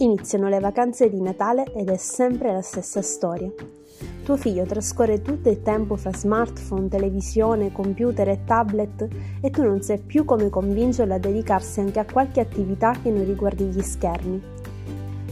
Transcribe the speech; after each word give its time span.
Iniziano 0.00 0.50
le 0.50 0.60
vacanze 0.60 1.08
di 1.08 1.22
Natale 1.22 1.72
ed 1.74 1.88
è 1.88 1.96
sempre 1.96 2.52
la 2.52 2.60
stessa 2.60 3.00
storia. 3.00 3.50
Tuo 4.24 4.36
figlio 4.36 4.66
trascorre 4.66 5.22
tutto 5.22 5.48
il 5.48 5.62
tempo 5.62 5.96
fra 5.96 6.12
smartphone, 6.12 6.88
televisione, 6.88 7.72
computer 7.72 8.28
e 8.28 8.40
tablet 8.44 9.08
e 9.40 9.48
tu 9.48 9.62
non 9.62 9.80
sai 9.80 9.98
più 9.98 10.26
come 10.26 10.50
convincerlo 10.50 11.14
a 11.14 11.18
dedicarsi 11.18 11.80
anche 11.80 11.98
a 11.98 12.04
qualche 12.04 12.40
attività 12.40 12.92
che 13.02 13.08
non 13.08 13.24
riguardi 13.24 13.64
gli 13.64 13.80
schermi. 13.80 14.42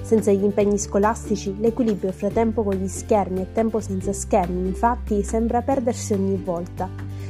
Senza 0.00 0.32
gli 0.32 0.42
impegni 0.42 0.78
scolastici, 0.78 1.54
l'equilibrio 1.60 2.12
fra 2.12 2.30
tempo 2.30 2.62
con 2.62 2.72
gli 2.72 2.88
schermi 2.88 3.42
e 3.42 3.52
tempo 3.52 3.80
senza 3.80 4.14
schermi, 4.14 4.66
infatti, 4.66 5.22
sembra 5.24 5.60
perdersi 5.60 6.14
ogni 6.14 6.36
volta 6.42 6.88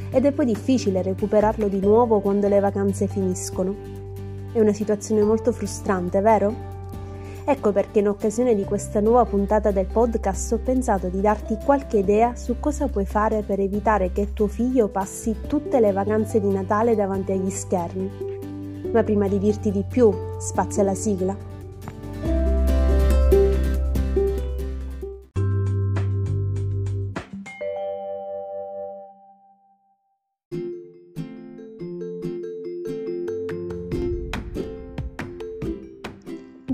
ed 0.09 0.23
è 0.23 0.31
poi 0.31 0.45
difficile 0.45 1.01
recuperarlo 1.01 1.67
di 1.67 1.81
nuovo 1.81 2.21
quando 2.21 2.47
le 2.47 2.61
vacanze 2.61 3.07
finiscono. 3.07 3.75
È 4.53 4.59
una 4.61 4.71
situazione 4.71 5.21
molto 5.21 5.51
frustrante, 5.51 6.21
vero? 6.21 6.74
Ecco 7.47 7.71
perché 7.71 7.99
in 7.99 8.07
occasione 8.07 8.55
di 8.55 8.63
questa 8.63 8.99
nuova 8.99 9.23
puntata 9.25 9.69
del 9.69 9.85
podcast 9.85 10.53
ho 10.53 10.57
pensato 10.57 11.09
di 11.09 11.21
darti 11.21 11.59
qualche 11.63 11.97
idea 11.99 12.35
su 12.35 12.59
cosa 12.59 12.87
puoi 12.87 13.05
fare 13.05 13.43
per 13.43 13.59
evitare 13.59 14.11
che 14.11 14.33
tuo 14.33 14.47
figlio 14.47 14.87
passi 14.87 15.35
tutte 15.47 15.79
le 15.79 15.91
vacanze 15.91 16.41
di 16.41 16.51
Natale 16.51 16.95
davanti 16.95 17.33
agli 17.33 17.51
schermi. 17.51 18.89
Ma 18.91 19.03
prima 19.03 19.27
di 19.27 19.37
dirti 19.37 19.69
di 19.69 19.83
più, 19.87 20.11
spazio 20.39 20.81
alla 20.81 20.95
sigla. 20.95 21.54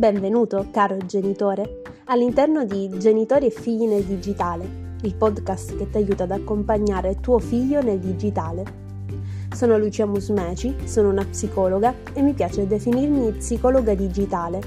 Benvenuto, 0.01 0.65
caro 0.71 0.97
genitore, 1.05 1.83
all'interno 2.05 2.65
di 2.65 2.89
Genitori 2.97 3.45
e 3.45 3.49
figli 3.51 3.85
nel 3.85 4.03
digitale, 4.03 4.95
il 5.03 5.13
podcast 5.13 5.77
che 5.77 5.91
ti 5.91 5.97
aiuta 5.97 6.23
ad 6.23 6.31
accompagnare 6.31 7.19
tuo 7.19 7.37
figlio 7.37 7.83
nel 7.83 7.99
digitale. 7.99 8.63
Sono 9.53 9.77
Lucia 9.77 10.07
Musmeci, 10.07 10.75
sono 10.85 11.09
una 11.09 11.23
psicologa 11.23 11.93
e 12.13 12.23
mi 12.23 12.33
piace 12.33 12.65
definirmi 12.65 13.33
psicologa 13.33 13.93
digitale, 13.93 14.59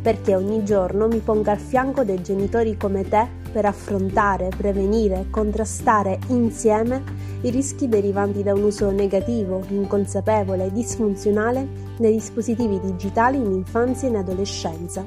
perché 0.00 0.34
ogni 0.34 0.64
giorno 0.64 1.08
mi 1.08 1.18
pongo 1.18 1.50
al 1.50 1.58
fianco 1.58 2.02
dei 2.02 2.22
genitori 2.22 2.78
come 2.78 3.06
te 3.06 3.28
per 3.52 3.66
affrontare, 3.66 4.48
prevenire, 4.56 5.26
contrastare 5.28 6.18
insieme 6.28 7.02
i 7.42 7.50
rischi 7.50 7.86
derivanti 7.86 8.42
da 8.42 8.54
un 8.54 8.62
uso 8.62 8.90
negativo, 8.90 9.62
inconsapevole 9.68 10.64
e 10.64 10.72
disfunzionale 10.72 11.89
dei 12.00 12.12
dispositivi 12.12 12.80
digitali 12.80 13.36
in 13.36 13.52
infanzia 13.52 14.08
e 14.08 14.10
in 14.10 14.16
adolescenza. 14.16 15.04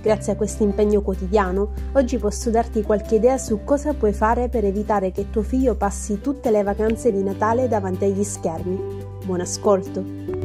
Grazie 0.00 0.32
a 0.32 0.36
questo 0.36 0.62
impegno 0.62 1.00
quotidiano, 1.02 1.70
oggi 1.94 2.16
posso 2.18 2.50
darti 2.50 2.82
qualche 2.82 3.16
idea 3.16 3.38
su 3.38 3.64
cosa 3.64 3.92
puoi 3.92 4.12
fare 4.12 4.48
per 4.48 4.64
evitare 4.64 5.10
che 5.10 5.30
tuo 5.30 5.42
figlio 5.42 5.74
passi 5.74 6.20
tutte 6.20 6.50
le 6.50 6.62
vacanze 6.62 7.10
di 7.10 7.22
Natale 7.22 7.66
davanti 7.66 8.04
agli 8.04 8.22
schermi. 8.22 8.78
Buon 9.24 9.40
ascolto! 9.40 10.35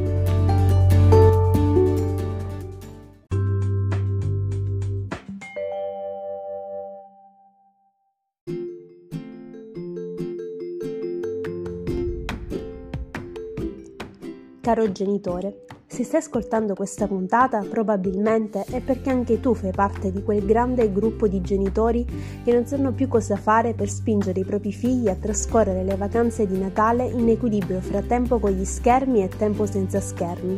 Caro 14.62 14.92
genitore, 14.92 15.64
se 15.88 16.04
stai 16.04 16.20
ascoltando 16.20 16.74
questa 16.74 17.08
puntata 17.08 17.66
probabilmente 17.68 18.64
è 18.70 18.80
perché 18.80 19.10
anche 19.10 19.40
tu 19.40 19.54
fai 19.54 19.72
parte 19.72 20.12
di 20.12 20.22
quel 20.22 20.44
grande 20.44 20.92
gruppo 20.92 21.26
di 21.26 21.40
genitori 21.40 22.06
che 22.44 22.52
non 22.52 22.64
sanno 22.64 22.92
più 22.92 23.08
cosa 23.08 23.34
fare 23.34 23.74
per 23.74 23.88
spingere 23.88 24.38
i 24.38 24.44
propri 24.44 24.70
figli 24.70 25.08
a 25.08 25.16
trascorrere 25.16 25.82
le 25.82 25.96
vacanze 25.96 26.46
di 26.46 26.56
Natale 26.56 27.06
in 27.06 27.28
equilibrio 27.28 27.80
fra 27.80 28.02
tempo 28.02 28.38
con 28.38 28.52
gli 28.52 28.64
schermi 28.64 29.24
e 29.24 29.28
tempo 29.36 29.66
senza 29.66 30.00
schermi. 30.00 30.56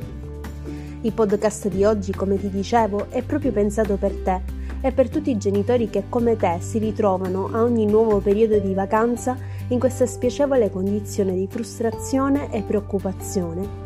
Il 1.00 1.12
podcast 1.14 1.68
di 1.68 1.82
oggi, 1.82 2.12
come 2.12 2.38
ti 2.38 2.50
dicevo, 2.50 3.06
è 3.08 3.22
proprio 3.22 3.52
pensato 3.52 3.96
per 3.96 4.14
te 4.16 4.40
e 4.82 4.92
per 4.92 5.08
tutti 5.08 5.30
i 5.30 5.38
genitori 5.38 5.88
che 5.88 6.10
come 6.10 6.36
te 6.36 6.58
si 6.60 6.76
ritrovano 6.76 7.48
a 7.50 7.62
ogni 7.62 7.86
nuovo 7.86 8.18
periodo 8.18 8.58
di 8.58 8.74
vacanza 8.74 9.34
in 9.68 9.78
questa 9.78 10.04
spiacevole 10.04 10.68
condizione 10.68 11.32
di 11.32 11.48
frustrazione 11.50 12.52
e 12.52 12.60
preoccupazione. 12.60 13.83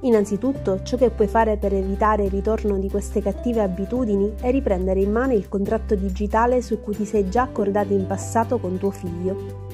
Innanzitutto, 0.00 0.82
ciò 0.82 0.96
che 0.96 1.10
puoi 1.10 1.26
fare 1.26 1.56
per 1.56 1.72
evitare 1.72 2.24
il 2.24 2.30
ritorno 2.30 2.78
di 2.78 2.90
queste 2.90 3.22
cattive 3.22 3.62
abitudini 3.62 4.34
è 4.40 4.50
riprendere 4.50 5.00
in 5.00 5.10
mano 5.10 5.32
il 5.32 5.48
contratto 5.48 5.94
digitale 5.94 6.60
su 6.60 6.80
cui 6.82 6.94
ti 6.94 7.06
sei 7.06 7.28
già 7.30 7.42
accordato 7.42 7.94
in 7.94 8.06
passato 8.06 8.58
con 8.58 8.78
tuo 8.78 8.90
figlio. 8.90 9.64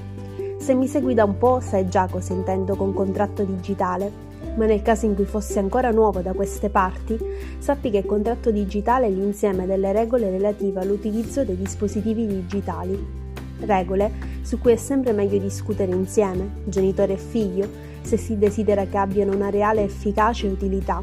Se 0.58 0.74
mi 0.74 0.86
segui 0.86 1.14
da 1.14 1.24
un 1.24 1.38
po' 1.38 1.58
sai 1.58 1.88
già 1.88 2.06
cosa 2.08 2.34
intendo 2.34 2.76
con 2.76 2.92
contratto 2.92 3.42
digitale, 3.42 4.30
ma 4.54 4.64
nel 4.64 4.82
caso 4.82 5.06
in 5.06 5.16
cui 5.16 5.24
fossi 5.24 5.58
ancora 5.58 5.90
nuovo 5.90 6.20
da 6.20 6.32
queste 6.34 6.68
parti, 6.68 7.18
sappi 7.58 7.90
che 7.90 7.98
il 7.98 8.06
contratto 8.06 8.52
digitale 8.52 9.06
è 9.06 9.10
l'insieme 9.10 9.66
delle 9.66 9.90
regole 9.90 10.30
relative 10.30 10.80
all'utilizzo 10.80 11.44
dei 11.44 11.56
dispositivi 11.56 12.26
digitali. 12.26 13.21
Regole 13.64 14.10
su 14.42 14.58
cui 14.58 14.72
è 14.72 14.76
sempre 14.76 15.12
meglio 15.12 15.38
discutere 15.38 15.92
insieme, 15.92 16.62
genitore 16.64 17.14
e 17.14 17.18
figlio, 17.18 17.68
se 18.02 18.16
si 18.16 18.36
desidera 18.36 18.86
che 18.86 18.96
abbiano 18.96 19.34
una 19.34 19.50
reale 19.50 19.84
efficacia 19.84 20.46
e 20.46 20.50
utilità. 20.50 21.00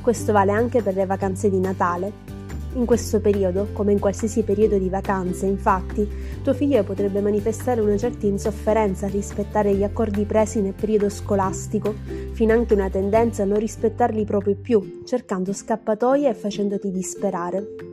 Questo 0.00 0.32
vale 0.32 0.52
anche 0.52 0.82
per 0.82 0.94
le 0.94 1.06
vacanze 1.06 1.50
di 1.50 1.60
Natale. 1.60 2.36
In 2.74 2.84
questo 2.84 3.20
periodo, 3.20 3.68
come 3.72 3.92
in 3.92 3.98
qualsiasi 3.98 4.42
periodo 4.42 4.78
di 4.78 4.88
vacanze, 4.88 5.46
infatti, 5.46 6.08
tuo 6.42 6.54
figlio 6.54 6.82
potrebbe 6.84 7.20
manifestare 7.20 7.80
una 7.80 7.96
certa 7.96 8.26
insofferenza 8.26 9.06
a 9.06 9.10
rispettare 9.10 9.74
gli 9.74 9.82
accordi 9.82 10.24
presi 10.24 10.60
nel 10.60 10.74
periodo 10.74 11.08
scolastico, 11.08 11.94
fino 12.32 12.52
anche 12.52 12.74
una 12.74 12.88
tendenza 12.88 13.42
a 13.42 13.46
non 13.46 13.58
rispettarli 13.58 14.24
proprio 14.24 14.56
più, 14.56 15.02
cercando 15.04 15.52
scappatoie 15.52 16.28
e 16.28 16.34
facendoti 16.34 16.90
disperare 16.90 17.87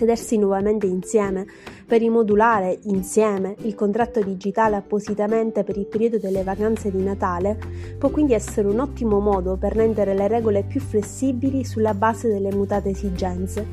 sedersi 0.00 0.38
nuovamente 0.38 0.86
insieme 0.86 1.44
per 1.86 2.00
rimodulare 2.00 2.78
insieme 2.84 3.54
il 3.64 3.74
contratto 3.74 4.22
digitale 4.22 4.76
appositamente 4.76 5.62
per 5.62 5.76
il 5.76 5.84
periodo 5.84 6.16
delle 6.16 6.42
vacanze 6.42 6.90
di 6.90 7.02
Natale 7.02 7.58
può 7.98 8.08
quindi 8.08 8.32
essere 8.32 8.66
un 8.66 8.80
ottimo 8.80 9.20
modo 9.20 9.56
per 9.56 9.74
rendere 9.74 10.14
le 10.14 10.26
regole 10.26 10.62
più 10.62 10.80
flessibili 10.80 11.64
sulla 11.64 11.92
base 11.92 12.28
delle 12.28 12.50
mutate 12.50 12.88
esigenze, 12.88 13.66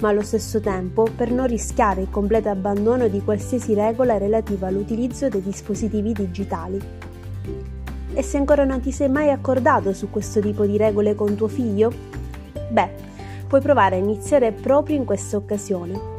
ma 0.00 0.08
allo 0.08 0.22
stesso 0.22 0.58
tempo 0.58 1.06
per 1.14 1.30
non 1.30 1.46
rischiare 1.46 2.00
il 2.00 2.10
completo 2.10 2.48
abbandono 2.48 3.06
di 3.06 3.22
qualsiasi 3.22 3.74
regola 3.74 4.18
relativa 4.18 4.66
all'utilizzo 4.66 5.28
dei 5.28 5.42
dispositivi 5.42 6.12
digitali. 6.12 6.80
E 8.14 8.22
se 8.22 8.36
ancora 8.36 8.64
non 8.64 8.80
ti 8.80 8.90
sei 8.90 9.08
mai 9.08 9.30
accordato 9.30 9.92
su 9.92 10.10
questo 10.10 10.40
tipo 10.40 10.66
di 10.66 10.76
regole 10.76 11.14
con 11.14 11.36
tuo 11.36 11.46
figlio? 11.46 11.92
Beh, 12.70 13.07
puoi 13.48 13.60
provare 13.62 13.96
a 13.96 13.98
iniziare 13.98 14.52
proprio 14.52 14.96
in 14.96 15.04
questa 15.04 15.36
occasione. 15.38 16.16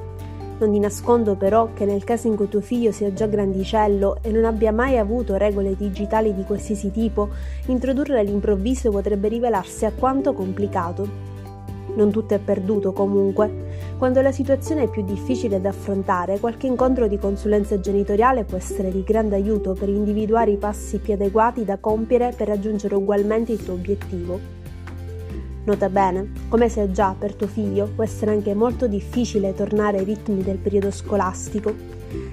Non 0.60 0.74
ti 0.74 0.80
nascondo 0.80 1.36
però 1.36 1.70
che 1.74 1.86
nel 1.86 2.04
caso 2.04 2.28
in 2.28 2.36
cui 2.36 2.50
tuo 2.50 2.60
figlio 2.60 2.92
sia 2.92 3.14
già 3.14 3.28
grandicello 3.28 4.18
e 4.22 4.32
non 4.32 4.44
abbia 4.44 4.74
mai 4.74 4.98
avuto 4.98 5.38
regole 5.38 5.76
digitali 5.76 6.34
di 6.34 6.44
qualsiasi 6.44 6.92
tipo, 6.92 7.30
introdurle 7.68 8.20
all'improvviso 8.20 8.90
potrebbe 8.90 9.30
rivelarsi 9.30 9.86
alquanto 9.86 10.34
complicato. 10.34 11.28
Non 11.96 12.12
tutto 12.12 12.34
è 12.34 12.40
perduto 12.40 12.92
comunque. 12.92 13.68
Quando 13.98 14.22
la 14.22 14.32
situazione 14.32 14.84
è 14.84 14.90
più 14.90 15.04
difficile 15.04 15.62
da 15.62 15.70
affrontare, 15.70 16.40
qualche 16.40 16.68
incontro 16.68 17.08
di 17.08 17.18
consulenza 17.18 17.80
genitoriale 17.80 18.44
può 18.44 18.58
essere 18.58 18.92
di 18.92 19.04
grande 19.04 19.36
aiuto 19.36 19.74
per 19.74 19.88
individuare 19.88 20.52
i 20.52 20.58
passi 20.58 20.98
più 20.98 21.14
adeguati 21.14 21.64
da 21.64 21.78
compiere 21.78 22.34
per 22.36 22.48
raggiungere 22.48 22.96
ugualmente 22.96 23.54
il 23.54 23.64
tuo 23.64 23.74
obiettivo. 23.76 24.59
Nota 25.66 25.90
bene, 25.90 26.32
come 26.48 26.70
sai 26.70 26.92
già 26.92 27.16
per 27.18 27.36
tuo 27.36 27.48
figlio 27.48 27.90
può 27.94 28.04
essere 28.04 28.32
anche 28.32 28.54
molto 28.54 28.88
difficile 28.88 29.54
tornare 29.54 30.00
ai 30.00 30.06
ritmi 30.06 30.42
del 30.42 30.58
periodo 30.58 30.90
scolastico. 30.90 31.74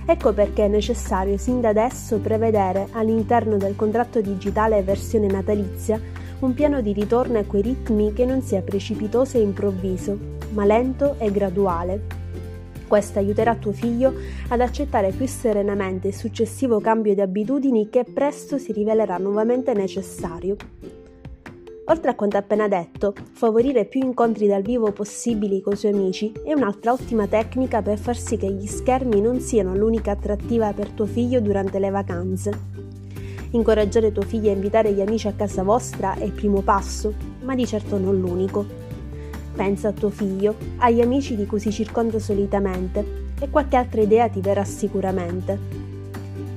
Ecco 0.06 0.32
perché 0.32 0.64
è 0.64 0.69
necessario 0.69 1.37
sin 1.37 1.61
da 1.61 1.69
adesso 1.69 2.19
prevedere 2.19 2.87
all'interno 2.93 3.56
del 3.56 3.76
contratto 3.76 4.20
digitale 4.20 4.82
versione 4.82 5.26
natalizia 5.26 6.00
un 6.38 6.55
piano 6.55 6.81
di 6.81 6.93
ritorno 6.93 7.38
a 7.38 7.44
quei 7.44 7.62
ritmi 7.62 8.12
che 8.12 8.26
non 8.26 8.43
sia 8.43 8.61
precipitoso 8.61 9.38
e 9.38 9.40
improvviso, 9.40 10.19
ma 10.52 10.64
lento 10.64 11.17
e 11.19 11.31
graduale. 11.31 12.25
Questo 12.87 13.19
aiuterà 13.19 13.55
tuo 13.56 13.73
figlio 13.73 14.12
ad 14.49 14.61
accettare 14.61 15.11
più 15.11 15.26
serenamente 15.26 16.08
il 16.08 16.14
successivo 16.14 16.78
cambio 16.78 17.14
di 17.14 17.20
abitudini 17.20 17.88
che 17.88 18.05
presto 18.05 18.58
si 18.58 18.73
rivelerà 18.73 19.17
nuovamente 19.17 19.73
necessario. 19.73 20.56
Oltre 21.88 22.11
a 22.11 22.15
quanto 22.17 22.37
appena 22.37 22.67
detto, 22.67 23.15
favorire 23.33 23.85
più 23.85 24.00
incontri 24.03 24.49
dal 24.49 24.62
vivo 24.62 24.91
possibili 24.91 25.61
con 25.61 25.75
i 25.75 25.77
suoi 25.77 25.93
amici 25.93 26.33
è 26.44 26.53
un'altra 26.53 26.93
ottima 26.93 27.29
tecnica 27.29 27.81
per 27.81 27.97
far 27.97 28.17
sì 28.17 28.37
che 28.37 28.50
gli 28.50 28.67
schermi 28.67 29.21
non 29.21 29.38
siano 29.38 29.77
l'unica 29.77 30.11
attrattiva 30.11 30.73
per 30.73 30.88
tuo 30.88 31.06
figlio 31.06 31.41
durante 31.41 31.79
le 31.79 31.91
vacanze. 31.91 32.50
Incoraggiare 33.50 34.11
tuo 34.11 34.23
figlio 34.23 34.50
a 34.50 34.55
invitare 34.55 34.93
gli 34.93 35.00
amici 35.00 35.29
a 35.29 35.33
casa 35.35 35.62
vostra 35.62 36.15
è 36.15 36.25
il 36.25 36.33
primo 36.33 36.61
passo, 36.61 37.15
ma 37.43 37.55
di 37.55 37.65
certo 37.65 37.99
non 37.99 38.19
l'unico. 38.19 38.67
Pensa 39.55 39.88
a 39.88 39.93
tuo 39.93 40.11
figlio, 40.11 40.56
agli 40.79 41.00
amici 41.00 41.37
di 41.37 41.47
cui 41.47 41.61
si 41.61 41.71
circonda 41.71 42.19
solitamente 42.19 43.33
e 43.41 43.49
qualche 43.49 43.77
altra 43.77 44.00
idea 44.00 44.29
ti 44.29 44.41
verrà 44.41 44.65
sicuramente. 44.65 45.56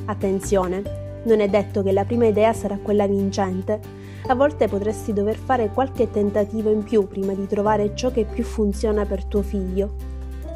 Attenzione, 0.05 1.21
non 1.25 1.39
è 1.39 1.47
detto 1.47 1.83
che 1.83 1.91
la 1.91 2.03
prima 2.03 2.25
idea 2.25 2.51
sarà 2.51 2.79
quella 2.81 3.05
vincente. 3.05 3.98
A 4.29 4.35
volte 4.35 4.67
potresti 4.67 5.11
dover 5.11 5.37
fare 5.37 5.71
qualche 5.73 6.11
tentativo 6.11 6.69
in 6.69 6.83
più 6.83 7.07
prima 7.07 7.33
di 7.33 7.47
trovare 7.47 7.95
ciò 7.95 8.11
che 8.11 8.25
più 8.25 8.43
funziona 8.43 9.03
per 9.03 9.23
tuo 9.23 9.41
figlio. 9.41 9.95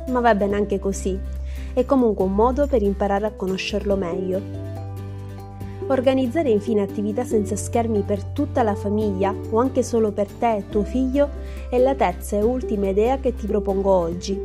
Ma 0.10 0.20
va 0.20 0.36
bene 0.36 0.56
anche 0.56 0.78
così. 0.78 1.20
È 1.74 1.84
comunque 1.84 2.24
un 2.24 2.36
modo 2.36 2.68
per 2.68 2.84
imparare 2.84 3.26
a 3.26 3.32
conoscerlo 3.32 3.96
meglio. 3.96 4.40
Organizzare 5.88 6.52
infine 6.52 6.84
attività 6.84 7.24
senza 7.24 7.56
schermi 7.56 8.02
per 8.02 8.24
tutta 8.24 8.62
la 8.62 8.76
famiglia 8.76 9.34
o 9.50 9.58
anche 9.58 9.82
solo 9.82 10.12
per 10.12 10.28
te 10.28 10.58
e 10.58 10.70
tuo 10.70 10.84
figlio 10.84 11.30
è 11.68 11.80
la 11.80 11.96
terza 11.96 12.38
e 12.38 12.44
ultima 12.44 12.90
idea 12.90 13.18
che 13.18 13.34
ti 13.34 13.48
propongo 13.48 13.90
oggi. 13.90 14.40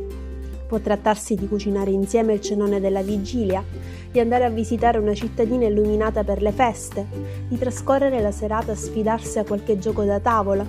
Può 0.67 0.79
trattarsi 0.79 1.35
di 1.35 1.47
cucinare 1.47 1.91
insieme 1.91 2.33
il 2.33 2.41
cenone 2.41 2.79
della 2.79 3.03
vigilia, 3.03 3.63
di 4.11 4.19
andare 4.19 4.45
a 4.45 4.49
visitare 4.49 4.97
una 4.97 5.13
cittadina 5.13 5.65
illuminata 5.65 6.23
per 6.23 6.41
le 6.41 6.51
feste, 6.51 7.05
di 7.47 7.57
trascorrere 7.57 8.21
la 8.21 8.31
serata 8.31 8.71
a 8.71 8.75
sfidarsi 8.75 9.39
a 9.39 9.43
qualche 9.43 9.77
gioco 9.77 10.03
da 10.03 10.19
tavola. 10.19 10.65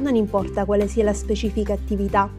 Non 0.00 0.14
importa 0.14 0.64
quale 0.64 0.88
sia 0.88 1.04
la 1.04 1.12
specifica 1.12 1.72
attività, 1.72 2.30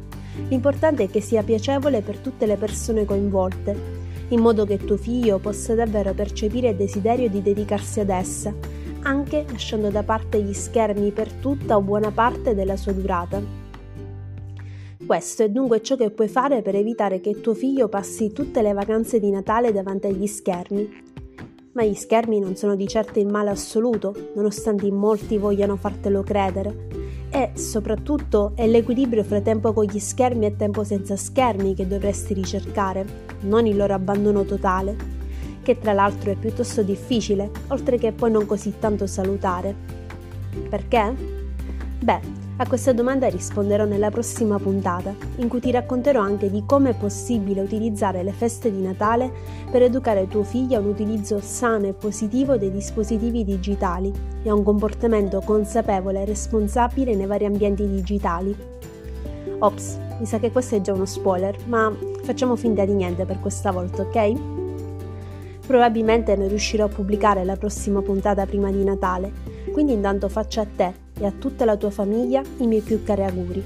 l'importante 0.48 1.04
è 1.04 1.10
che 1.10 1.22
sia 1.22 1.44
piacevole 1.44 2.02
per 2.02 2.18
tutte 2.18 2.46
le 2.46 2.56
persone 2.56 3.06
coinvolte 3.06 4.00
in 4.30 4.42
modo 4.42 4.66
che 4.66 4.78
tuo 4.78 4.98
figlio 4.98 5.40
possa 5.40 5.74
davvero 5.76 6.14
percepire 6.14 6.70
il 6.70 6.76
desiderio 6.76 7.30
di 7.30 7.42
dedicarsi 7.42 8.00
ad 8.00 8.10
essa, 8.10 8.54
anche 9.02 9.46
lasciando 9.50 9.90
da 9.90 10.04
parte 10.04 10.42
gli 10.42 10.54
schermi 10.54 11.12
per 11.12 11.32
tutta 11.34 11.78
o 11.78 11.82
buona 11.82 12.12
parte 12.12 12.54
della 12.54 12.78
sua 12.78 12.92
durata. 12.92 13.59
Questo 15.10 15.42
è 15.42 15.50
dunque 15.50 15.82
ciò 15.82 15.96
che 15.96 16.12
puoi 16.12 16.28
fare 16.28 16.62
per 16.62 16.76
evitare 16.76 17.20
che 17.20 17.42
tuo 17.42 17.56
figlio 17.56 17.90
passi 17.90 18.32
tutte 18.32 18.62
le 18.62 18.74
vacanze 18.74 19.20
di 19.20 19.32
Natale 19.32 19.72
davanti 19.72 20.06
agli 20.06 20.28
schermi. 20.28 20.88
Ma 21.72 21.84
gli 21.84 21.96
schermi 21.96 22.40
non 22.40 22.56
sono 22.56 22.76
di 22.76 22.88
certo 22.88 23.18
il 23.18 23.26
male 23.26 23.50
assoluto, 23.50 24.14
nonostante 24.36 24.86
in 24.86 24.94
molti 24.94 25.40
vogliano 25.40 25.78
fartelo 25.78 26.22
credere. 26.22 26.90
E 27.32 27.54
soprattutto 27.56 28.52
è 28.54 28.68
l'equilibrio 28.68 29.24
fra 29.24 29.42
tempo 29.42 29.74
con 29.74 29.86
gli 29.86 29.98
schermi 29.98 30.46
e 30.46 30.56
tempo 30.56 30.84
senza 30.84 31.16
schermi 31.16 31.74
che 31.74 31.88
dovresti 31.88 32.36
ricercare 32.36 33.04
non 33.42 33.66
il 33.66 33.78
loro 33.78 33.96
abbandono 33.96 34.44
totale, 34.44 34.96
che 35.64 35.80
tra 35.80 35.94
l'altro 35.94 36.30
è 36.30 36.36
piuttosto 36.36 36.84
difficile, 36.84 37.50
oltre 37.70 37.98
che 37.98 38.12
poi 38.12 38.30
non 38.30 38.46
così 38.46 38.76
tanto 38.78 39.08
salutare. 39.08 39.76
Perché? 40.70 41.16
Beh, 42.00 42.39
a 42.62 42.68
questa 42.68 42.92
domanda 42.92 43.30
risponderò 43.30 43.86
nella 43.86 44.10
prossima 44.10 44.60
puntata, 44.60 45.16
in 45.38 45.48
cui 45.48 45.62
ti 45.62 45.72
racconterò 45.72 46.20
anche 46.20 46.52
di 46.52 46.64
come 46.66 46.90
è 46.90 46.94
possibile 46.94 47.62
utilizzare 47.62 48.22
le 48.22 48.34
feste 48.34 48.70
di 48.70 48.82
Natale 48.82 49.32
per 49.72 49.82
educare 49.82 50.28
tuo 50.28 50.44
figlio 50.44 50.76
a 50.76 50.82
un 50.82 50.88
utilizzo 50.88 51.40
sano 51.40 51.88
e 51.88 51.94
positivo 51.94 52.58
dei 52.58 52.70
dispositivi 52.70 53.46
digitali 53.46 54.12
e 54.44 54.50
a 54.50 54.54
un 54.54 54.64
comportamento 54.64 55.40
consapevole 55.40 56.22
e 56.22 56.26
responsabile 56.26 57.16
nei 57.16 57.28
vari 57.28 57.46
ambienti 57.46 57.88
digitali. 57.88 58.54
Ops, 59.60 59.98
mi 60.20 60.26
sa 60.26 60.38
che 60.38 60.52
questo 60.52 60.76
è 60.76 60.82
già 60.82 60.92
uno 60.92 61.06
spoiler, 61.06 61.56
ma 61.68 61.96
facciamo 62.24 62.58
finta 62.58 62.84
di 62.84 62.94
niente 62.94 63.24
per 63.24 63.40
questa 63.40 63.72
volta, 63.72 64.02
ok? 64.02 64.34
Probabilmente 65.66 66.36
non 66.36 66.50
riuscirò 66.50 66.86
a 66.86 66.90
pubblicare 66.90 67.46
la 67.46 67.56
prossima 67.56 68.02
puntata 68.02 68.46
prima 68.46 68.70
di 68.70 68.84
Natale, 68.84 69.32
quindi 69.72 69.94
intanto 69.94 70.28
faccio 70.28 70.60
a 70.60 70.68
te 70.76 71.08
e 71.20 71.26
a 71.26 71.32
tutta 71.32 71.66
la 71.66 71.78
tua 71.78 71.92
famiglia 71.92 72.42
i 72.58 72.68
miei 72.68 72.82
più 72.82 73.04
cari 73.04 73.24
auguri. 73.24 73.64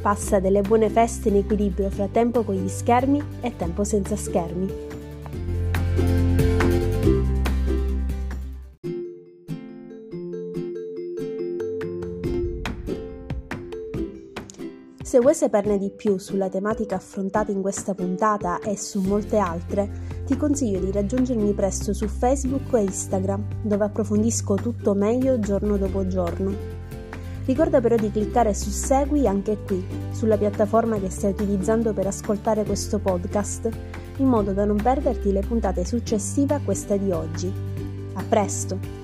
Passa 0.00 0.38
delle 0.38 0.60
buone 0.60 0.90
feste 0.90 1.30
in 1.30 1.36
equilibrio 1.36 1.90
fra 1.90 2.08
tempo 2.08 2.44
con 2.44 2.54
gli 2.54 2.68
schermi 2.68 3.22
e 3.40 3.56
tempo 3.56 3.84
senza 3.84 4.16
schermi. 4.16 4.92
Se 15.14 15.20
vuoi 15.20 15.34
saperne 15.34 15.78
di 15.78 15.90
più 15.90 16.18
sulla 16.18 16.48
tematica 16.48 16.96
affrontata 16.96 17.52
in 17.52 17.62
questa 17.62 17.94
puntata 17.94 18.58
e 18.58 18.76
su 18.76 19.00
molte 19.00 19.38
altre, 19.38 19.88
ti 20.26 20.36
consiglio 20.36 20.80
di 20.80 20.90
raggiungermi 20.90 21.52
presto 21.52 21.94
su 21.94 22.08
Facebook 22.08 22.72
e 22.72 22.82
Instagram, 22.82 23.62
dove 23.62 23.84
approfondisco 23.84 24.56
tutto 24.56 24.92
meglio 24.94 25.38
giorno 25.38 25.76
dopo 25.76 26.04
giorno. 26.08 26.73
Ricorda 27.44 27.80
però 27.80 27.96
di 27.96 28.10
cliccare 28.10 28.54
su 28.54 28.70
Segui 28.70 29.26
anche 29.26 29.58
qui, 29.66 29.84
sulla 30.12 30.38
piattaforma 30.38 30.98
che 30.98 31.10
stai 31.10 31.32
utilizzando 31.32 31.92
per 31.92 32.06
ascoltare 32.06 32.64
questo 32.64 32.98
podcast, 32.98 33.68
in 34.16 34.26
modo 34.26 34.52
da 34.52 34.64
non 34.64 34.80
perderti 34.82 35.30
le 35.30 35.40
puntate 35.40 35.84
successive 35.84 36.54
a 36.54 36.60
questa 36.64 36.96
di 36.96 37.10
oggi. 37.10 37.52
A 38.14 38.22
presto! 38.26 39.03